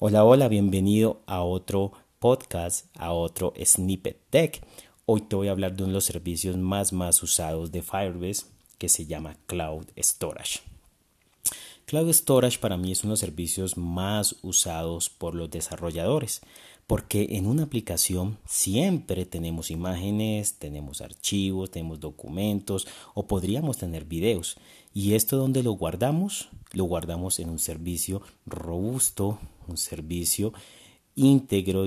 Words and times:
Hola, 0.00 0.24
hola, 0.24 0.46
bienvenido 0.46 1.22
a 1.26 1.42
otro 1.42 1.90
podcast, 2.20 2.86
a 2.96 3.12
otro 3.12 3.52
Snippet 3.60 4.16
Tech. 4.30 4.64
Hoy 5.06 5.22
te 5.22 5.34
voy 5.34 5.48
a 5.48 5.50
hablar 5.50 5.74
de 5.74 5.82
uno 5.82 5.88
de 5.88 5.94
los 5.94 6.04
servicios 6.04 6.56
más 6.56 6.92
más 6.92 7.20
usados 7.20 7.72
de 7.72 7.82
Firebase 7.82 8.46
que 8.78 8.88
se 8.88 9.06
llama 9.06 9.36
Cloud 9.46 9.86
Storage. 10.00 10.60
Cloud 11.84 12.12
Storage 12.12 12.60
para 12.60 12.76
mí 12.76 12.92
es 12.92 13.02
uno 13.02 13.08
de 13.08 13.14
los 13.14 13.18
servicios 13.18 13.76
más 13.76 14.36
usados 14.42 15.10
por 15.10 15.34
los 15.34 15.50
desarrolladores 15.50 16.42
porque 16.86 17.30
en 17.30 17.48
una 17.48 17.64
aplicación 17.64 18.38
siempre 18.46 19.26
tenemos 19.26 19.68
imágenes, 19.72 20.60
tenemos 20.60 21.00
archivos, 21.00 21.72
tenemos 21.72 21.98
documentos 21.98 22.86
o 23.14 23.26
podríamos 23.26 23.78
tener 23.78 24.04
videos. 24.04 24.58
¿Y 24.94 25.14
esto 25.14 25.36
donde 25.36 25.64
lo 25.64 25.72
guardamos? 25.72 26.50
Lo 26.72 26.84
guardamos 26.84 27.40
en 27.40 27.50
un 27.50 27.58
servicio 27.58 28.22
robusto, 28.46 29.40
un 29.68 29.76
servicio 29.76 30.52
íntegro 31.14 31.86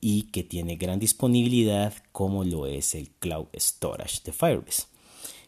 y 0.00 0.22
que 0.24 0.42
tiene 0.42 0.76
gran 0.76 0.98
disponibilidad 0.98 1.94
como 2.10 2.44
lo 2.44 2.66
es 2.66 2.94
el 2.94 3.10
Cloud 3.10 3.46
Storage 3.56 4.20
de 4.24 4.32
Firebase. 4.32 4.84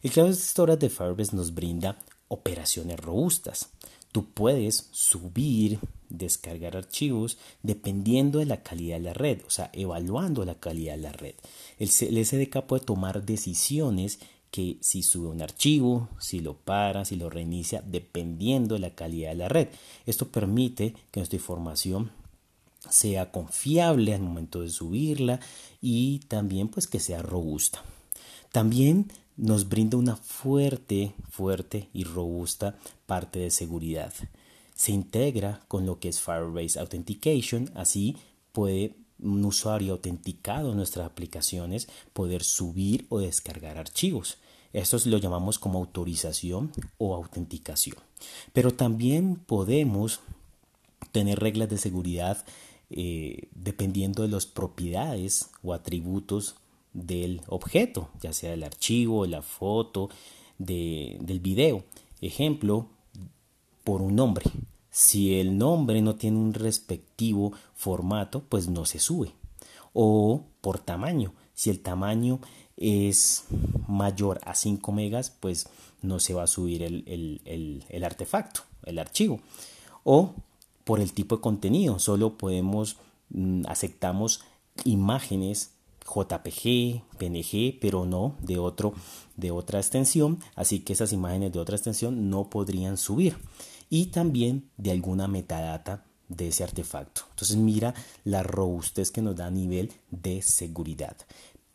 El 0.03 0.11
Cloud 0.11 0.35
Storage 0.35 0.79
de 0.79 0.91
Firebase 0.91 1.35
nos 1.35 1.53
brinda 1.55 1.99
operaciones 2.29 3.01
robustas. 3.01 3.71
Tú 4.13 4.27
puedes 4.27 4.89
subir, 4.93 5.81
descargar 6.09 6.77
archivos 6.77 7.37
dependiendo 7.63 8.39
de 8.39 8.47
la 8.47 8.63
calidad 8.63 8.99
de 8.99 9.03
la 9.03 9.13
red, 9.15 9.41
o 9.45 9.51
sea, 9.51 9.71
evaluando 9.73 10.45
la 10.45 10.55
calidad 10.55 10.95
de 10.95 11.03
la 11.03 11.13
red. 11.13 11.35
El, 11.79 11.89
SDK 11.89 12.63
puede 12.63 12.85
tomar 12.85 13.25
decisiones 13.25 14.21
que 14.55 14.79
si 14.81 15.03
sube 15.03 15.31
un 15.31 15.43
archivo, 15.43 16.09
si 16.21 16.39
lo 16.39 16.55
para, 16.55 17.05
si 17.05 17.17
lo 17.17 17.29
reinicia, 17.29 17.83
dependiendo 17.85 18.77
de 18.77 18.83
la 18.83 18.95
calidad 18.95 19.31
de 19.31 19.35
la 19.35 19.49
red. 19.49 19.67
Esto 20.07 20.29
permite 20.29 20.95
que 21.11 21.19
nuestra 21.19 21.39
información 21.39 22.13
sea 22.89 23.33
confiable 23.33 24.15
al 24.15 24.23
momento 24.23 24.61
de 24.61 24.71
subirla 24.71 25.41
y 25.83 26.21
también 26.29 26.69
pues 26.69 26.87
que 26.87 27.01
sea 27.01 27.21
robusta. 27.21 27.83
También 28.53 29.11
nos 29.37 29.69
brinda 29.69 29.97
una 29.97 30.15
fuerte, 30.15 31.15
fuerte 31.31 31.89
y 31.93 32.05
robusta 32.05 32.79
parte 33.07 33.41
de 33.41 33.51
seguridad. 33.51 34.13
Se 34.77 34.93
integra 34.93 35.63
con 35.67 35.85
lo 35.85 35.99
que 35.99 36.11
es 36.11 36.21
Firebase 36.21 36.79
Authentication, 36.79 37.73
así 37.75 38.17
puede 38.53 38.95
un 39.19 39.45
usuario 39.45 39.95
autenticado 39.95 40.71
en 40.71 40.77
nuestras 40.77 41.07
aplicaciones 41.07 41.89
poder 42.13 42.45
subir 42.45 43.07
o 43.09 43.19
descargar 43.19 43.79
archivos. 43.79 44.39
Esto 44.75 44.99
lo 45.07 45.19
llamamos 45.19 45.59
como 45.61 45.79
autorización 45.79 46.73
o 46.99 47.15
autenticación. 47.15 47.97
Pero 48.53 48.73
también 48.73 49.37
podemos 49.37 50.21
tener 51.13 51.39
reglas 51.39 51.71
de 51.71 51.79
seguridad 51.79 52.45
eh, 52.91 53.49
dependiendo 53.55 54.23
de 54.23 54.29
las 54.29 54.47
propiedades 54.47 55.51
o 55.63 55.75
atributos 55.75 56.57
del 56.93 57.41
objeto, 57.47 58.11
ya 58.21 58.33
sea 58.33 58.53
el 58.53 58.65
archivo, 58.65 59.27
la 59.27 59.43
foto, 59.43 60.11
del 60.59 61.41
video. 61.41 61.85
Ejemplo, 62.21 62.89
por 63.85 64.03
un 64.03 64.17
nombre. 64.17 64.45
Si 64.91 65.39
el 65.39 65.57
nombre 65.57 66.03
no 66.03 66.17
tiene 66.17 66.39
un 66.39 66.53
respectivo 66.53 67.53
formato, 67.75 68.43
pues 68.49 68.69
no 68.69 68.87
se 68.87 68.99
sube. 68.99 69.33
O 69.93 70.43
por 70.61 70.81
tamaño. 70.81 71.33
Si 71.55 71.71
el 71.71 71.81
tamaño 71.81 72.41
es 72.77 73.45
mayor 73.89 74.41
a 74.45 74.55
5 74.55 74.93
megas, 74.93 75.31
pues 75.31 75.69
no 76.03 76.21
se 76.21 76.35
va 76.35 76.45
a 76.45 76.49
subir 76.49 76.83
el, 76.83 78.05
artefacto, 78.05 78.63
el 78.85 78.99
archivo. 78.99 79.41
O 80.03 80.35
por 80.85 81.01
el 81.01 81.13
tipo 81.13 81.37
de 81.37 81.43
contenido, 81.43 81.99
solo 81.99 82.37
podemos, 82.37 82.97
mm, 83.31 83.63
aceptamos 83.67 84.43
imágenes 84.85 85.71
JPG, 86.05 87.03
PNG, 87.19 87.79
pero 87.81 88.05
no 88.05 88.37
de, 88.43 88.59
otro, 88.59 88.93
de 89.37 89.51
otra 89.51 89.79
extensión, 89.81 90.39
así 90.55 90.81
que 90.81 90.93
esas 90.93 91.13
imágenes 91.13 91.53
de 91.53 91.61
otra 91.61 91.77
extensión 91.77 92.29
no 92.29 92.51
podrían 92.51 92.99
subir. 92.99 93.39
Y 93.89 94.07
también 94.07 94.69
de 94.77 94.91
alguna 94.91 95.29
metadata 95.29 96.05
de 96.29 96.49
ese 96.49 96.65
artefacto. 96.65 97.23
Entonces 97.31 97.57
mira 97.57 97.95
la 98.25 98.43
robustez 98.43 99.11
que 99.11 99.23
nos 99.23 99.37
da 99.37 99.47
a 99.47 99.51
nivel 99.51 99.93
de 100.11 100.43
seguridad. 100.43 101.17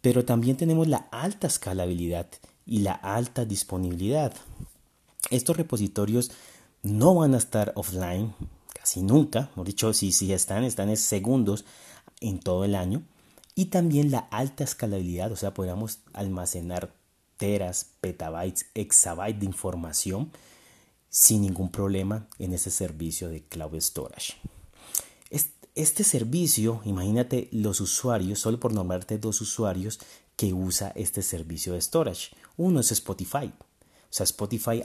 Pero 0.02 0.26
también 0.26 0.58
tenemos 0.58 0.88
la 0.88 1.08
alta 1.12 1.48
escalabilidad 1.48 2.28
y 2.66 2.80
la 2.80 2.94
alta 2.94 3.46
disponibilidad. 3.46 4.34
Estos 5.30 5.58
repositorios 5.58 6.32
no 6.84 7.16
van 7.16 7.34
a 7.34 7.38
estar 7.38 7.74
offline 7.76 8.34
casi 8.74 9.02
nunca, 9.02 9.50
hemos 9.54 9.68
dicho, 9.68 9.92
si, 9.94 10.12
si 10.12 10.32
están, 10.32 10.64
están 10.64 10.90
en 10.90 10.98
segundos 10.98 11.66
en 12.22 12.40
todo 12.40 12.64
el 12.64 12.76
año. 12.76 13.04
Y 13.56 13.66
también 13.66 14.12
la 14.12 14.20
alta 14.20 14.64
escalabilidad, 14.64 15.32
o 15.32 15.36
sea, 15.36 15.54
podemos 15.54 16.00
almacenar 16.14 16.94
teras, 17.38 17.88
petabytes, 18.00 18.68
exabytes 18.74 19.40
de 19.40 19.46
información 19.46 20.32
sin 21.10 21.42
ningún 21.42 21.70
problema 21.70 22.28
en 22.38 22.54
ese 22.54 22.72
servicio 22.72 23.30
de 23.30 23.44
Cloud 23.44 23.76
Storage. 23.82 24.36
Este 25.80 26.04
servicio, 26.04 26.82
imagínate 26.84 27.48
los 27.54 27.80
usuarios, 27.80 28.40
solo 28.40 28.60
por 28.60 28.74
nombrarte 28.74 29.18
dos 29.18 29.40
usuarios 29.40 29.98
que 30.36 30.54
usa 30.54 30.92
este 30.94 31.22
servicio 31.22 31.72
de 31.72 31.80
storage. 31.80 32.36
Uno 32.58 32.82
es 32.82 32.92
Spotify. 32.92 33.46
O 33.46 34.10
sea, 34.10 34.26
Spotify 34.26 34.84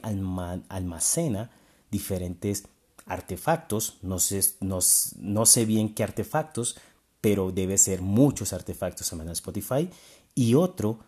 almacena 0.69 1.51
diferentes 1.91 2.69
artefactos. 3.07 3.99
No 4.03 4.21
sé, 4.21 4.41
no, 4.61 4.81
sé 5.47 5.65
bien 5.65 5.97
qué 5.97 6.05
artefactos, 6.05 6.77
pero 7.21 7.51
debe 7.51 7.77
ser 7.77 8.01
muchos 8.01 8.53
artefactos 8.53 9.13
en 9.13 9.29
Spotify. 9.31 9.91
Y 10.37 10.55
otro 10.55 11.01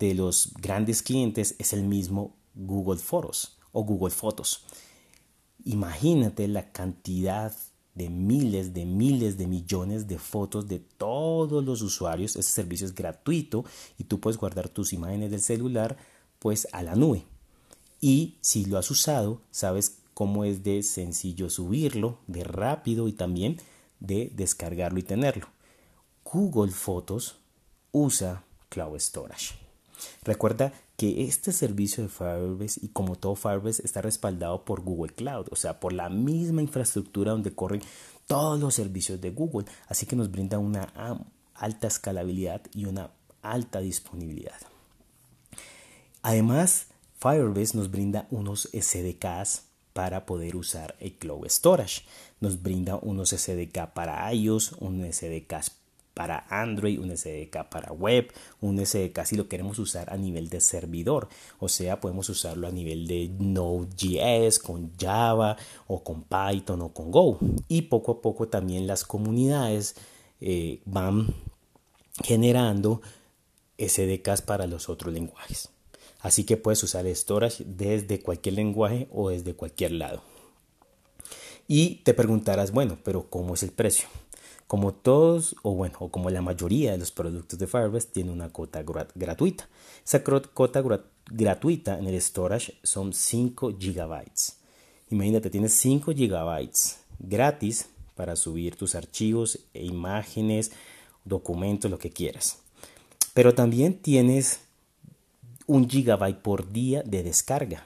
de 0.00 0.14
los 0.14 0.52
grandes 0.54 1.00
clientes 1.00 1.54
es 1.60 1.72
el 1.72 1.84
mismo 1.84 2.34
Google 2.56 2.98
Fotos 2.98 3.56
o 3.70 3.84
Google 3.84 4.10
Fotos. 4.10 4.64
Imagínate 5.64 6.48
la 6.48 6.72
cantidad 6.72 7.54
de 7.94 8.08
miles, 8.08 8.72
de 8.72 8.86
miles, 8.86 9.36
de 9.36 9.46
millones 9.46 10.06
de 10.06 10.18
fotos 10.18 10.68
de 10.68 10.78
todos 10.78 11.64
los 11.64 11.82
usuarios. 11.82 12.36
Este 12.36 12.52
servicio 12.52 12.86
es 12.86 12.94
gratuito 12.94 13.64
y 13.98 14.04
tú 14.04 14.20
puedes 14.20 14.38
guardar 14.38 14.68
tus 14.68 14.92
imágenes 14.92 15.30
del 15.30 15.40
celular 15.40 15.96
pues 16.38 16.66
a 16.72 16.82
la 16.82 16.94
nube. 16.94 17.24
Y 18.00 18.36
si 18.40 18.64
lo 18.64 18.78
has 18.78 18.90
usado, 18.90 19.42
sabes 19.50 19.98
cómo 20.14 20.44
es 20.44 20.62
de 20.64 20.82
sencillo 20.82 21.50
subirlo, 21.50 22.18
de 22.26 22.44
rápido 22.44 23.08
y 23.08 23.12
también 23.12 23.58
de 24.00 24.32
descargarlo 24.34 24.98
y 24.98 25.02
tenerlo. 25.02 25.48
Google 26.24 26.72
Fotos 26.72 27.36
usa 27.92 28.44
Cloud 28.68 28.98
Storage. 28.98 29.61
Recuerda 30.22 30.72
que 30.96 31.24
este 31.24 31.52
servicio 31.52 32.02
de 32.02 32.08
Firebase 32.08 32.80
y 32.82 32.88
como 32.88 33.16
todo 33.16 33.34
Firebase 33.34 33.82
está 33.84 34.02
respaldado 34.02 34.64
por 34.64 34.82
Google 34.82 35.12
Cloud, 35.14 35.48
o 35.50 35.56
sea, 35.56 35.80
por 35.80 35.92
la 35.92 36.08
misma 36.08 36.62
infraestructura 36.62 37.32
donde 37.32 37.54
corren 37.54 37.82
todos 38.26 38.58
los 38.60 38.74
servicios 38.74 39.20
de 39.20 39.30
Google, 39.30 39.66
así 39.88 40.06
que 40.06 40.16
nos 40.16 40.30
brinda 40.30 40.58
una 40.58 40.92
alta 41.54 41.88
escalabilidad 41.88 42.62
y 42.72 42.84
una 42.84 43.10
alta 43.42 43.80
disponibilidad. 43.80 44.58
Además, 46.22 46.86
Firebase 47.18 47.76
nos 47.76 47.90
brinda 47.90 48.26
unos 48.30 48.68
SDKs 48.72 49.62
para 49.92 50.24
poder 50.26 50.56
usar 50.56 50.96
el 51.00 51.14
Cloud 51.18 51.46
Storage. 51.48 52.02
Nos 52.40 52.62
brinda 52.62 52.96
unos 52.96 53.30
SDK 53.30 53.92
para 53.92 54.32
iOS, 54.32 54.72
un 54.80 55.04
SDK 55.12 55.62
para 56.14 56.46
Android, 56.48 56.98
un 56.98 57.16
SDK 57.16 57.68
para 57.70 57.92
web, 57.92 58.32
un 58.60 58.84
SDK 58.84 59.24
si 59.24 59.36
lo 59.36 59.48
queremos 59.48 59.78
usar 59.78 60.12
a 60.12 60.16
nivel 60.16 60.48
de 60.48 60.60
servidor, 60.60 61.28
o 61.58 61.68
sea, 61.68 62.00
podemos 62.00 62.28
usarlo 62.28 62.68
a 62.68 62.70
nivel 62.70 63.06
de 63.06 63.30
Node.js 63.38 64.58
con 64.58 64.92
Java 64.98 65.56
o 65.86 66.02
con 66.02 66.24
Python 66.24 66.82
o 66.82 66.92
con 66.92 67.10
Go. 67.10 67.38
Y 67.68 67.82
poco 67.82 68.12
a 68.12 68.22
poco 68.22 68.48
también 68.48 68.86
las 68.86 69.04
comunidades 69.04 69.94
eh, 70.40 70.80
van 70.84 71.34
generando 72.22 73.00
SDKs 73.78 74.42
para 74.42 74.66
los 74.66 74.88
otros 74.88 75.12
lenguajes. 75.12 75.70
Así 76.20 76.44
que 76.44 76.56
puedes 76.56 76.82
usar 76.82 77.06
storage 77.14 77.64
desde 77.66 78.20
cualquier 78.20 78.54
lenguaje 78.54 79.08
o 79.10 79.30
desde 79.30 79.54
cualquier 79.54 79.92
lado. 79.92 80.22
Y 81.66 81.96
te 82.04 82.14
preguntarás, 82.14 82.70
bueno, 82.70 82.98
pero 83.02 83.28
¿cómo 83.28 83.54
es 83.54 83.62
el 83.62 83.70
precio? 83.70 84.06
Como 84.72 84.94
todos, 84.94 85.54
o 85.60 85.74
bueno, 85.74 85.98
o 86.00 86.08
como 86.08 86.30
la 86.30 86.40
mayoría 86.40 86.92
de 86.92 86.96
los 86.96 87.10
productos 87.10 87.58
de 87.58 87.66
Firebase, 87.66 88.08
tiene 88.10 88.30
una 88.30 88.48
cuota 88.48 88.82
gratuita. 88.82 89.68
Esa 90.02 90.24
cuota 90.24 90.82
gratuita 91.30 91.98
en 91.98 92.06
el 92.06 92.18
storage 92.18 92.78
son 92.82 93.12
5 93.12 93.76
gigabytes. 93.78 94.56
Imagínate, 95.10 95.50
tienes 95.50 95.74
5 95.74 96.14
gigabytes 96.14 97.00
gratis 97.18 97.90
para 98.14 98.34
subir 98.34 98.74
tus 98.76 98.94
archivos 98.94 99.58
e 99.74 99.84
imágenes, 99.84 100.72
documentos, 101.26 101.90
lo 101.90 101.98
que 101.98 102.08
quieras. 102.08 102.60
Pero 103.34 103.54
también 103.54 103.98
tienes 103.98 104.60
un 105.66 105.86
gigabyte 105.86 106.40
por 106.40 106.72
día 106.72 107.02
de 107.02 107.22
descarga. 107.22 107.84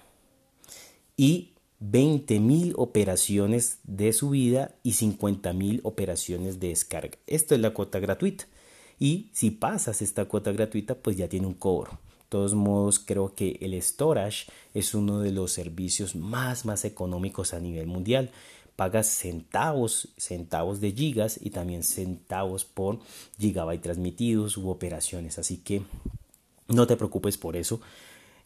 Y 1.17 1.50
20.000 1.81 2.73
operaciones 2.76 3.78
de 3.84 4.12
subida 4.12 4.75
y 4.82 4.93
50.000 4.93 5.81
operaciones 5.82 6.58
de 6.58 6.69
descarga. 6.69 7.19
Esto 7.26 7.55
es 7.55 7.61
la 7.61 7.70
cuota 7.70 7.99
gratuita. 7.99 8.46
Y 8.99 9.28
si 9.32 9.50
pasas 9.50 10.00
esta 10.00 10.25
cuota 10.25 10.52
gratuita, 10.52 10.94
pues 10.94 11.17
ya 11.17 11.28
tiene 11.28 11.46
un 11.46 11.55
cobro. 11.55 11.93
De 11.93 12.31
todos 12.31 12.55
modos, 12.55 12.99
creo 12.99 13.34
que 13.34 13.58
el 13.61 13.81
storage 13.82 14.46
es 14.75 14.94
uno 14.94 15.20
de 15.20 15.32
los 15.32 15.52
servicios 15.52 16.17
más, 16.17 16.64
más 16.64 16.84
económicos 16.84 17.52
a 17.52 17.61
nivel 17.61 17.87
mundial. 17.87 18.31
Pagas 18.75 19.06
centavos, 19.06 20.08
centavos 20.17 20.81
de 20.81 20.93
gigas 20.93 21.38
y 21.43 21.50
también 21.50 21.82
centavos 21.82 22.64
por 22.64 23.00
gigabyte 23.38 23.82
transmitidos 23.82 24.56
u 24.56 24.70
operaciones. 24.70 25.38
Así 25.38 25.58
que 25.58 25.82
no 26.69 26.87
te 26.87 26.96
preocupes 26.96 27.37
por 27.37 27.56
eso. 27.56 27.81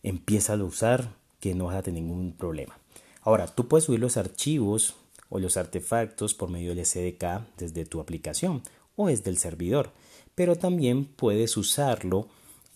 Empieza 0.03 0.55
a 0.55 0.65
usar 0.65 1.15
que 1.39 1.55
no 1.55 1.67
vas 1.67 1.77
a 1.77 1.83
tener 1.83 2.03
ningún 2.03 2.33
problema. 2.33 2.77
Ahora, 3.23 3.47
tú 3.47 3.69
puedes 3.69 3.85
subir 3.85 4.01
los 4.01 4.17
archivos 4.17 4.95
o 5.29 5.39
los 5.39 5.57
artefactos 5.57 6.35
por 6.35 6.51
medio 6.51 6.75
del 6.75 6.85
SDK 6.85 7.57
desde 7.59 7.85
tu 7.85 8.01
aplicación 8.01 8.63
o 8.97 9.09
desde 9.09 9.31
el 9.31 9.39
servidor, 9.39 9.91
pero 10.35 10.57
también 10.57 11.05
puedes 11.05 11.57
usarlo 11.57 12.29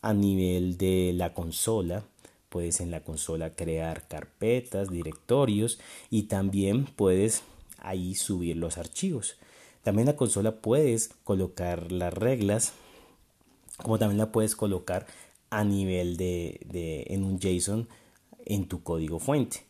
a 0.02 0.12
nivel 0.12 0.76
de 0.76 1.12
la 1.14 1.32
consola. 1.32 2.05
Puedes 2.50 2.81
en 2.81 2.91
la 2.91 3.02
consola 3.02 3.50
crear 3.50 4.06
carpetas, 4.06 4.91
directorios 4.91 5.81
y 6.11 6.25
también 6.25 6.85
puedes 6.85 7.43
ahí 7.79 8.14
subir 8.14 8.56
los 8.56 8.79
archivos. 8.79 9.37
También 9.82 10.06
la 10.06 10.17
consola 10.17 10.56
puedes 10.61 11.11
colocar 11.25 11.91
las 11.91 12.12
reglas, 12.12 12.75
como 13.82 13.99
también 13.99 14.19
la 14.19 14.31
puedes 14.31 14.56
colocar 14.56 15.06
a 15.50 15.64
nivel 15.64 16.17
de, 16.17 16.61
de 16.67 17.06
en 17.08 17.25
un 17.25 17.38
JSON 17.41 17.88
en 18.44 18.69
tu 18.69 18.82
código 18.82 19.19
fuente. 19.19 19.64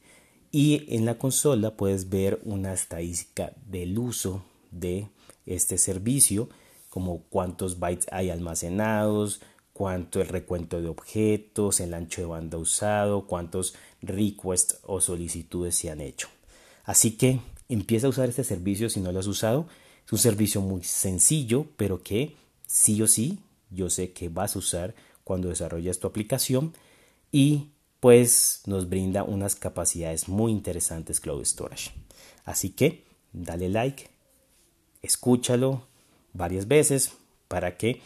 Y 0.54 0.84
en 0.94 1.04
la 1.04 1.18
consola 1.18 1.76
puedes 1.76 2.10
ver 2.10 2.40
una 2.44 2.72
estadística 2.72 3.52
del 3.66 3.98
uso 3.98 4.44
de 4.70 5.08
este 5.46 5.78
servicio, 5.78 6.48
como 6.90 7.24
cuántos 7.24 7.80
bytes 7.80 8.06
hay 8.12 8.30
almacenados, 8.30 9.40
cuánto 9.72 10.20
el 10.20 10.28
recuento 10.28 10.80
de 10.80 10.86
objetos, 10.86 11.80
el 11.80 11.92
ancho 11.92 12.20
de 12.20 12.28
banda 12.28 12.56
usado, 12.56 13.26
cuántos 13.26 13.74
requests 14.00 14.78
o 14.84 15.00
solicitudes 15.00 15.74
se 15.74 15.90
han 15.90 16.00
hecho. 16.00 16.28
Así 16.84 17.16
que 17.16 17.40
empieza 17.68 18.06
a 18.06 18.10
usar 18.10 18.28
este 18.28 18.44
servicio 18.44 18.88
si 18.88 19.00
no 19.00 19.10
lo 19.10 19.18
has 19.18 19.26
usado. 19.26 19.66
Es 20.06 20.12
un 20.12 20.20
servicio 20.20 20.60
muy 20.60 20.84
sencillo, 20.84 21.66
pero 21.76 22.04
que 22.04 22.36
sí 22.68 23.02
o 23.02 23.08
sí 23.08 23.40
yo 23.70 23.90
sé 23.90 24.12
que 24.12 24.28
vas 24.28 24.54
a 24.54 24.60
usar 24.60 24.94
cuando 25.24 25.48
desarrollas 25.48 25.98
tu 25.98 26.06
aplicación 26.06 26.74
y 27.32 27.70
pues 28.04 28.60
nos 28.66 28.90
brinda 28.90 29.22
unas 29.22 29.56
capacidades 29.56 30.28
muy 30.28 30.52
interesantes 30.52 31.20
Cloud 31.20 31.42
Storage. 31.42 31.90
Así 32.44 32.68
que 32.68 33.02
dale 33.32 33.70
like, 33.70 34.10
escúchalo 35.00 35.86
varias 36.34 36.68
veces 36.68 37.14
para 37.48 37.78
que 37.78 38.02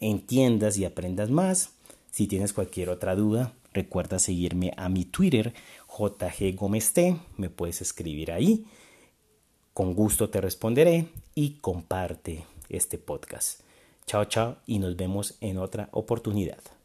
entiendas 0.00 0.78
y 0.78 0.86
aprendas 0.86 1.28
más. 1.28 1.72
Si 2.10 2.28
tienes 2.28 2.54
cualquier 2.54 2.88
otra 2.88 3.14
duda, 3.14 3.52
recuerda 3.74 4.18
seguirme 4.18 4.72
a 4.78 4.88
mi 4.88 5.04
Twitter, 5.04 5.52
JG 5.86 6.56
me 7.36 7.50
puedes 7.50 7.82
escribir 7.82 8.32
ahí. 8.32 8.64
Con 9.74 9.92
gusto 9.92 10.30
te 10.30 10.40
responderé 10.40 11.08
y 11.34 11.58
comparte 11.60 12.46
este 12.70 12.96
podcast. 12.96 13.60
Chao, 14.06 14.24
chao 14.24 14.56
y 14.66 14.78
nos 14.78 14.96
vemos 14.96 15.36
en 15.42 15.58
otra 15.58 15.90
oportunidad. 15.92 16.79